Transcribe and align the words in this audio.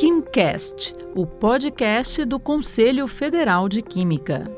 KimCast, 0.00 0.96
o 1.14 1.26
podcast 1.26 2.24
do 2.24 2.40
Conselho 2.40 3.06
Federal 3.06 3.68
de 3.68 3.82
Química. 3.82 4.50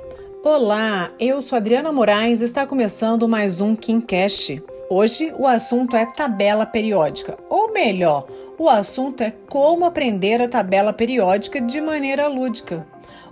Olá, 0.45 1.09
eu 1.19 1.43
sou 1.43 1.57
Adriana 1.57 1.91
Moraes 1.91 2.41
e 2.41 2.45
está 2.45 2.65
começando 2.65 3.29
mais 3.29 3.61
um 3.61 3.75
KimCast. 3.75 4.63
Hoje 4.89 5.35
o 5.37 5.45
assunto 5.45 5.97
é 5.97 6.07
tabela 6.07 6.65
periódica, 6.65 7.37
ou 7.51 7.73
melhor, 7.73 8.29
o 8.57 8.69
assunto 8.69 9.23
é 9.23 9.33
como 9.49 9.85
aprender 9.85 10.41
a 10.41 10.49
tabela 10.49 10.93
periódica 10.93 11.61
de 11.61 11.81
maneira 11.81 12.29
lúdica. 12.29 12.87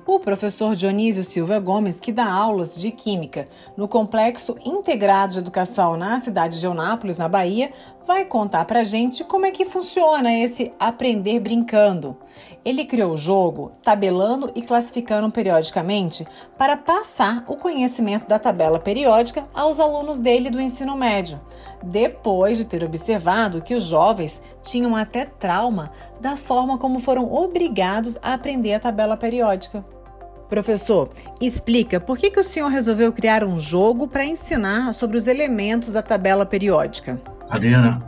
O 0.07 0.19
professor 0.19 0.75
Dionísio 0.75 1.23
Silva 1.23 1.59
Gomes, 1.59 2.01
que 2.01 2.11
dá 2.11 2.31
aulas 2.31 2.77
de 2.77 2.91
Química 2.91 3.49
no 3.77 3.87
Complexo 3.87 4.57
Integrado 4.65 5.35
de 5.35 5.39
Educação 5.39 5.97
na 5.97 6.19
cidade 6.19 6.59
de 6.59 6.67
Eunápolis, 6.67 7.17
na 7.17 7.29
Bahia, 7.29 7.71
vai 8.11 8.25
contar 8.25 8.65
pra 8.65 8.83
gente 8.83 9.23
como 9.23 9.47
é 9.47 9.53
que 9.53 9.65
funciona 9.65 10.33
esse 10.33 10.73
aprender 10.81 11.39
brincando. 11.39 12.17
Ele 12.65 12.85
criou 12.85 13.13
o 13.13 13.17
jogo 13.17 13.71
tabelando 13.83 14.51
e 14.57 14.63
classificando 14.63 15.31
periodicamente 15.31 16.27
para 16.59 16.77
passar 16.77 17.45
o 17.47 17.57
conhecimento 17.57 18.27
da 18.27 18.39
tabela 18.39 18.81
periódica 18.81 19.47
aos 19.55 19.79
alunos 19.79 20.19
dele 20.19 20.51
do 20.51 20.61
ensino 20.61 20.97
médio, 20.97 21.41
depois 21.83 22.59
de 22.59 22.65
ter 22.65 22.83
observado 22.83 23.63
que 23.63 23.77
os 23.77 23.85
jovens 23.85 24.43
tinham 24.61 24.97
até 24.97 25.25
trauma 25.25 25.93
da 26.21 26.37
forma 26.37 26.79
como 26.79 26.99
foram 26.99 27.33
obrigados 27.33 28.19
a 28.23 28.35
aprender 28.35 28.75
a 28.75 28.81
tabela 28.81 29.17
periódica. 29.17 29.70
Professor, 30.51 31.09
explica 31.41 32.01
por 32.01 32.19
que, 32.19 32.29
que 32.29 32.41
o 32.41 32.45
senhor 32.45 32.69
resolveu 32.69 33.13
criar 33.13 33.45
um 33.45 33.57
jogo 33.57 34.09
para 34.09 34.25
ensinar 34.25 34.93
sobre 34.93 35.17
os 35.17 35.29
elementos 35.29 35.93
da 35.93 36.03
tabela 36.03 36.45
periódica. 36.45 37.21
Adriana, 37.49 38.03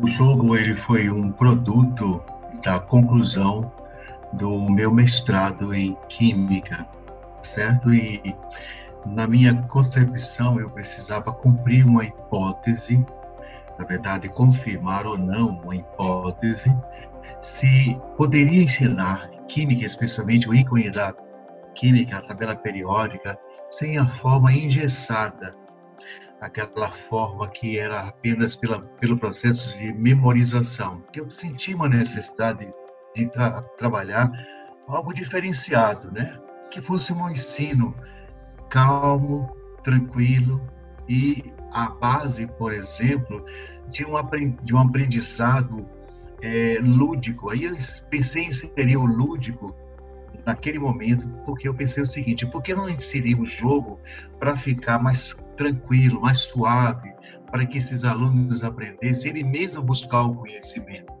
o 0.00 0.08
jogo 0.08 0.56
ele 0.56 0.74
foi 0.74 1.10
um 1.10 1.30
produto 1.30 2.22
da 2.64 2.80
conclusão 2.80 3.70
do 4.32 4.70
meu 4.70 4.90
mestrado 4.90 5.74
em 5.74 5.94
Química, 6.08 6.86
certo? 7.42 7.92
E 7.92 8.34
na 9.04 9.26
minha 9.26 9.54
concepção 9.64 10.58
eu 10.58 10.70
precisava 10.70 11.30
cumprir 11.30 11.84
uma 11.86 12.04
hipótese, 12.04 13.04
na 13.78 13.84
verdade 13.84 14.30
confirmar 14.30 15.06
ou 15.06 15.18
não 15.18 15.48
uma 15.48 15.76
hipótese, 15.76 16.74
se 17.42 18.00
poderia 18.16 18.62
ensinar 18.62 19.30
química, 19.52 19.84
especialmente 19.84 20.48
o 20.48 20.54
ícone 20.54 20.90
da 20.90 21.14
química, 21.74 22.18
a 22.18 22.22
tabela 22.22 22.56
periódica, 22.56 23.38
sem 23.68 23.98
a 23.98 24.06
forma 24.06 24.50
engessada, 24.52 25.54
aquela 26.40 26.90
forma 26.90 27.48
que 27.48 27.78
era 27.78 28.00
apenas 28.08 28.56
pela, 28.56 28.80
pelo 29.00 29.18
processo 29.18 29.76
de 29.76 29.92
memorização. 29.92 31.02
Que 31.12 31.20
eu 31.20 31.30
senti 31.30 31.74
uma 31.74 31.88
necessidade 31.88 32.72
de 33.14 33.26
tra 33.28 33.62
trabalhar 33.76 34.32
algo 34.88 35.12
diferenciado, 35.12 36.10
né? 36.10 36.38
Que 36.70 36.80
fosse 36.80 37.12
um 37.12 37.30
ensino 37.30 37.94
calmo, 38.70 39.54
tranquilo 39.84 40.66
e 41.08 41.52
a 41.72 41.90
base, 41.90 42.46
por 42.58 42.72
exemplo, 42.72 43.44
de 43.90 44.04
um, 44.06 44.12
de 44.62 44.74
um 44.74 44.78
aprendizado 44.78 45.86
é, 46.42 46.78
lúdico. 46.82 47.48
Aí 47.48 47.64
eu 47.64 47.76
pensei 48.10 48.44
em 48.44 48.48
inserir 48.48 48.96
o 48.96 49.06
lúdico 49.06 49.74
naquele 50.44 50.78
momento, 50.78 51.28
porque 51.46 51.68
eu 51.68 51.74
pensei 51.74 52.02
o 52.02 52.06
seguinte: 52.06 52.44
por 52.44 52.62
que 52.62 52.74
não 52.74 52.90
inserir 52.90 53.40
o 53.40 53.46
jogo 53.46 54.00
para 54.38 54.56
ficar 54.56 54.98
mais 54.98 55.36
tranquilo, 55.56 56.20
mais 56.20 56.40
suave, 56.40 57.14
para 57.50 57.64
que 57.64 57.78
esses 57.78 58.04
alunos 58.04 58.62
aprendessem 58.62 59.30
ele 59.30 59.44
mesmo 59.44 59.82
buscar 59.82 60.22
o 60.22 60.34
conhecimento? 60.34 61.12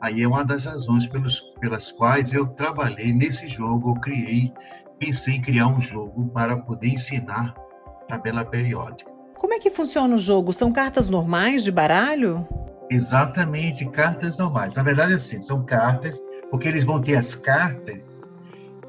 Aí 0.00 0.22
é 0.22 0.28
uma 0.28 0.44
das 0.44 0.64
razões 0.64 1.06
pelos, 1.06 1.40
pelas 1.60 1.92
quais 1.92 2.32
eu 2.32 2.46
trabalhei 2.46 3.12
nesse 3.12 3.46
jogo, 3.46 3.90
eu 3.90 4.00
criei, 4.00 4.52
pensei 4.98 5.34
em 5.34 5.42
criar 5.42 5.66
um 5.66 5.80
jogo 5.80 6.28
para 6.30 6.56
poder 6.56 6.88
ensinar 6.88 7.54
tabela 8.08 8.44
periódica. 8.44 9.10
Como 9.36 9.54
é 9.54 9.58
que 9.58 9.70
funciona 9.70 10.14
o 10.14 10.18
jogo? 10.18 10.52
São 10.52 10.72
cartas 10.72 11.08
normais 11.08 11.62
de 11.62 11.70
baralho? 11.70 12.46
Exatamente, 12.90 13.84
cartas 13.86 14.36
normais. 14.36 14.74
Na 14.74 14.82
verdade, 14.82 15.14
assim, 15.14 15.40
são 15.40 15.64
cartas, 15.64 16.20
porque 16.50 16.66
eles 16.66 16.82
vão 16.82 17.00
ter 17.00 17.16
as 17.16 17.34
cartas 17.34 18.08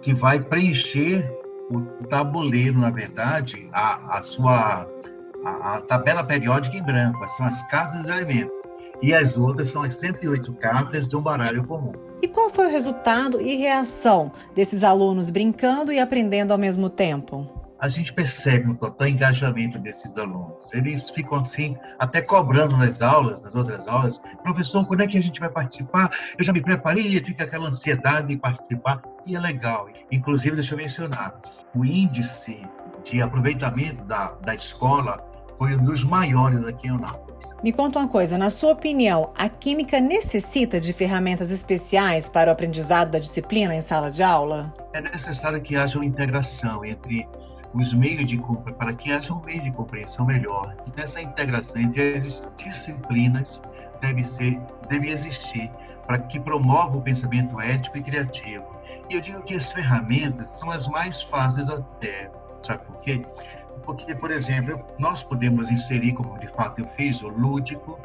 que 0.01 0.13
vai 0.13 0.39
preencher 0.39 1.29
o 1.69 1.81
tabuleiro, 2.07 2.79
na 2.79 2.90
verdade, 2.90 3.69
a, 3.72 4.17
a 4.17 4.22
sua 4.22 4.88
a, 5.45 5.75
a, 5.75 5.81
tabela 5.81 6.23
periódica 6.23 6.78
em 6.78 6.84
branco, 6.84 7.28
são 7.29 7.45
as 7.45 7.61
cartas 7.67 8.01
dos 8.01 8.09
elementos. 8.09 8.53
E 9.01 9.13
as 9.13 9.38
outras 9.38 9.72
são 9.72 9.81
as 9.81 9.95
108 9.95 10.53
cartas 10.53 11.07
de 11.07 11.16
um 11.16 11.22
baralho 11.22 11.66
comum. 11.66 11.94
E 12.22 12.28
qual 12.28 12.50
foi 12.50 12.67
o 12.67 12.69
resultado 12.69 13.41
e 13.41 13.56
reação 13.56 14.31
desses 14.53 14.84
alunos 14.84 15.29
brincando 15.29 15.91
e 15.91 16.00
aprendendo 16.00 16.51
ao 16.51 16.57
mesmo 16.57 16.90
tempo? 16.90 17.60
A 17.81 17.88
gente 17.88 18.14
percebe 18.14 18.69
um 18.69 18.75
total 18.75 19.08
engajamento 19.08 19.80
desses 19.80 20.16
alunos. 20.16 20.72
Eles 20.72 21.09
ficam 21.09 21.40
assim, 21.40 21.75
até 21.97 22.22
cobrando 22.22 22.78
nas 22.78 23.02
aulas, 23.02 23.44
nas 23.44 23.56
outras 23.56 23.88
aulas, 23.88 24.22
professor, 24.44 24.86
quando 24.86 25.02
é 25.02 25.08
que 25.08 25.18
a 25.18 25.24
gente 25.24 25.40
vai 25.40 25.50
participar? 25.50 26.12
Eu 26.38 26.46
já 26.46 26.53
me 26.53 26.62
preparei, 26.62 27.20
fica 27.24 27.44
aquela 27.44 27.70
ansiedade 27.70 28.28
de 28.28 28.38
participar, 28.38 29.02
e 29.25 29.36
é 29.36 29.40
legal. 29.40 29.90
Inclusive, 30.12 30.56
deixa 30.56 30.75
eu 30.75 30.78
mencionar, 30.78 31.41
o 31.74 31.84
índice 31.84 32.64
de 33.03 33.20
aproveitamento 33.20 34.03
da, 34.06 34.28
da 34.44 34.53
escola 34.53 35.20
foi 35.58 35.75
um 35.75 35.84
dos 35.84 36.03
maiores 36.03 36.64
aqui 36.66 36.88
em 36.88 36.91
Eunápolis. 36.91 37.31
Me 37.64 37.72
conta 37.72 37.97
uma 37.97 38.08
coisa, 38.08 38.38
na 38.38 38.52
sua 38.52 38.72
opinião, 38.72 39.31
a 39.38 39.50
química 39.50 40.00
necessita 40.00 40.80
de 40.80 40.94
ferramentas 40.94 41.50
especiais 41.50 42.30
para 42.30 42.50
o 42.50 42.53
aprendizado 42.53 43.12
da 43.12 43.20
disciplina 43.20 43.75
em 43.75 43.81
sala 43.81 44.09
de 44.12 44.22
aula? 44.22 44.74
É 44.94 45.02
necessário 45.02 45.62
que 45.62 45.75
haja 45.75 45.97
uma 45.97 46.06
integração 46.06 46.84
entre 46.84 47.28
os 47.74 47.94
meios 47.94 48.26
de 48.26 48.42
para 48.78 48.94
que 48.94 49.12
haja 49.12 49.34
um 49.34 49.42
meio 49.44 49.62
de 49.62 49.72
compreensão 49.72 50.26
melhor. 50.26 50.76
E 50.86 50.92
dessa 50.92 51.22
integração 51.22 51.82
entre 51.82 52.14
as 52.14 52.42
disciplinas 52.58 53.62
deve 54.02 54.24
ser, 54.24 54.59
deve 54.90 55.09
existir 55.09 55.72
para 56.06 56.20
que 56.20 56.40
promova 56.40 56.98
o 56.98 57.02
pensamento 57.02 57.59
ético 57.59 57.98
e 57.98 58.04
criativo. 58.04 58.66
E 59.09 59.16
eu 59.16 59.22
digo 59.22 59.42
que 59.44 59.56
as 59.56 59.72
ferramentas 59.72 60.48
são 60.48 60.70
as 60.70 60.88
mais 60.88 61.22
fáceis 61.22 61.70
até, 61.70 62.30
sabe 62.62 62.84
por 62.86 63.00
quê? 63.00 63.26
Porque, 63.84 64.14
por 64.16 64.32
exemplo, 64.32 64.80
nós 65.00 65.24
podemos 65.24 65.72
inserir, 65.72 66.14
como 66.14 66.38
de 66.40 66.48
fato 66.50 66.82
eu 66.82 66.88
fiz, 66.98 67.22
o 67.22 67.30
lúdico, 67.30 68.00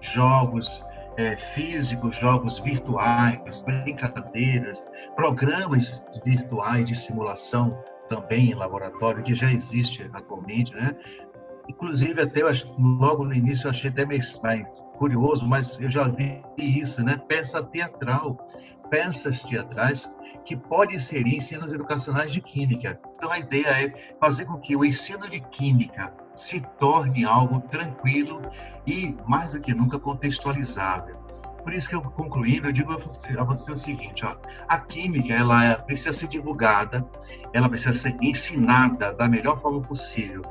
jogos 0.00 0.84
é, 1.16 1.36
físicos, 1.36 2.16
jogos 2.16 2.58
virtuais, 2.58 3.62
brincadeiras, 3.62 4.86
programas 5.14 6.04
virtuais 6.24 6.84
de 6.84 6.94
simulação 6.94 7.78
também 8.08 8.50
em 8.50 8.54
laboratório, 8.54 9.22
que 9.22 9.34
já 9.34 9.52
existe 9.52 10.08
atualmente, 10.12 10.74
né? 10.74 10.96
Inclusive, 11.68 12.20
até 12.20 12.42
eu, 12.42 12.48
logo 12.78 13.24
no 13.24 13.32
início 13.32 13.66
eu 13.66 13.70
achei 13.70 13.88
até 13.90 14.04
mais, 14.04 14.38
mais 14.42 14.80
curioso, 14.98 15.46
mas 15.46 15.80
eu 15.80 15.88
já 15.88 16.08
vi 16.08 16.42
isso, 16.58 17.02
né? 17.02 17.20
Peça 17.26 17.62
teatral, 17.62 18.36
peças 18.90 19.42
teatrais 19.42 20.08
que 20.44 20.54
podem 20.54 20.96
inserir 20.96 21.36
ensinos 21.36 21.72
educacionais 21.72 22.30
de 22.30 22.40
química. 22.40 23.00
Então, 23.16 23.30
a 23.30 23.38
ideia 23.38 23.86
é 23.86 24.14
fazer 24.20 24.44
com 24.44 24.58
que 24.58 24.76
o 24.76 24.84
ensino 24.84 25.28
de 25.28 25.40
química 25.40 26.12
se 26.34 26.60
torne 26.78 27.24
algo 27.24 27.60
tranquilo 27.68 28.42
e, 28.86 29.16
mais 29.26 29.52
do 29.52 29.60
que 29.60 29.72
nunca, 29.72 29.98
contextualizável. 29.98 31.23
Por 31.64 31.72
isso 31.72 31.88
que 31.88 31.94
eu 31.94 32.02
concluindo, 32.02 32.68
eu 32.68 32.72
digo 32.72 32.92
a 32.92 32.98
você, 32.98 33.72
o 33.72 33.76
seguinte, 33.76 34.24
ó, 34.24 34.36
a 34.68 34.78
química 34.78 35.32
ela 35.32 35.76
precisa 35.76 36.12
ser 36.12 36.28
divulgada, 36.28 37.04
ela 37.54 37.70
precisa 37.70 37.94
ser 37.94 38.14
ensinada 38.20 39.14
da 39.14 39.26
melhor 39.26 39.58
forma 39.60 39.80
possível. 39.80 40.44